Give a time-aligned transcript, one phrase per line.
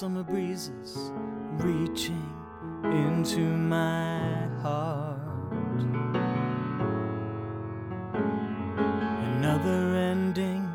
[0.00, 1.12] summer breezes
[1.58, 2.24] reaching
[2.84, 5.82] into my heart.
[9.34, 10.66] Another ending,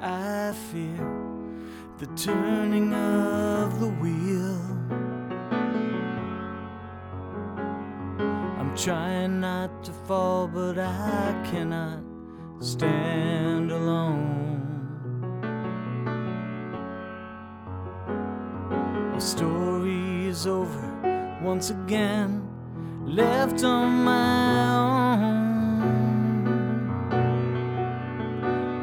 [0.00, 1.10] I fear,
[1.98, 4.60] the turning of the wheel.
[8.60, 12.04] I'm trying not to fall, but I cannot
[12.60, 14.67] stand alone.
[19.18, 22.48] Our story is over once again,
[23.04, 25.82] left on my own.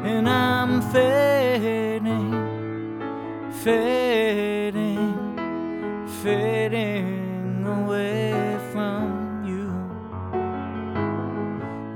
[0.04, 2.32] And I'm fading,
[3.64, 5.14] fading,
[6.22, 9.72] fading away from you.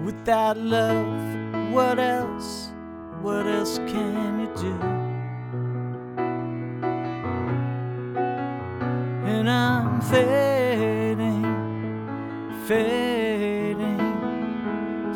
[0.02, 2.72] Without love, what else?
[3.20, 4.89] What else can you do?
[10.10, 11.44] Fading,
[12.66, 13.98] fading,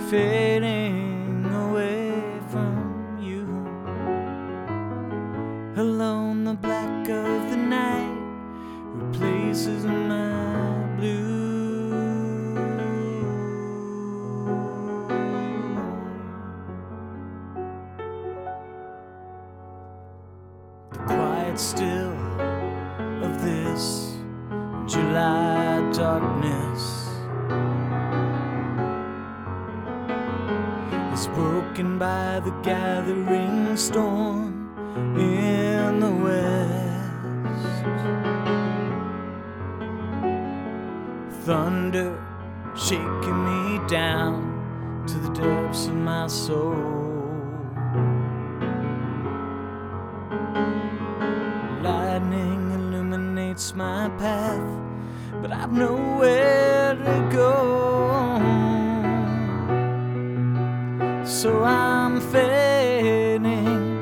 [0.09, 2.12] fading away
[2.48, 3.45] from you.
[5.83, 8.17] Alone, the black of the night
[8.95, 11.91] replaces my blue.
[20.92, 22.12] The quiet still
[23.25, 24.13] of this
[24.95, 26.83] July darkness
[31.12, 34.70] is broken by the gathering storm
[35.19, 37.84] in the west.
[41.45, 42.17] Thunder
[42.77, 46.77] shaking me down to the depths of my soul.
[51.83, 54.84] Lightning illuminates my path,
[55.44, 57.53] but I've nowhere to go.
[61.22, 64.00] So I'm fading,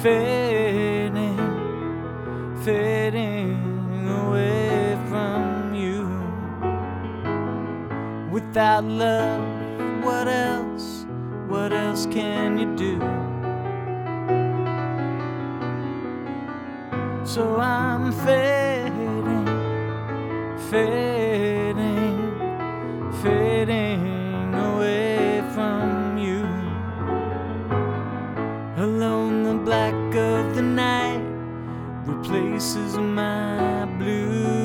[0.00, 1.40] fading,
[2.62, 6.06] fading away from you.
[8.30, 9.42] Without love,
[10.04, 11.04] what else?
[11.48, 13.00] What else can you do?
[17.24, 19.53] So I'm fading,
[20.74, 22.18] fading,
[23.22, 26.42] fading away from you.
[28.82, 31.22] Alone, the black of the night
[32.06, 34.64] replaces my blue.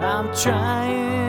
[0.00, 1.23] I'm trying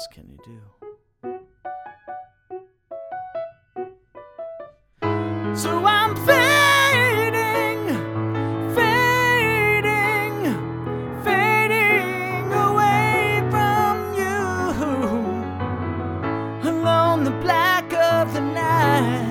[0.03, 0.59] Else can you do?
[5.55, 7.87] So I'm fading,
[8.75, 10.35] fading,
[11.23, 14.39] fading away from you.
[16.69, 19.29] Alone, the black of the night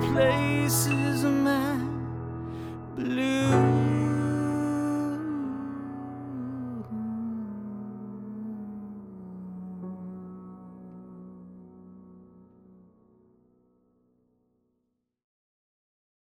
[0.00, 1.24] replaces